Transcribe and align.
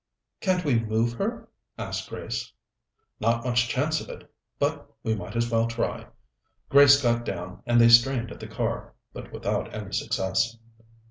"Can't 0.39 0.65
we 0.65 0.79
move 0.79 1.13
her? 1.13 1.47
asked 1.77 2.09
Grace. 2.09 2.51
"Not 3.19 3.43
much 3.45 3.67
chance 3.67 4.01
of 4.01 4.09
it, 4.09 4.33
but 4.57 4.91
we 5.03 5.13
might 5.13 5.35
as 5.35 5.51
well 5.51 5.67
try." 5.67 6.07
Grace 6.69 6.99
got 6.99 7.23
down, 7.23 7.61
and 7.67 7.79
they 7.79 7.89
strained 7.89 8.31
at 8.31 8.39
the 8.39 8.47
car, 8.47 8.95
but 9.13 9.31
without 9.31 9.71
any 9.75 9.91
success. 9.93 10.57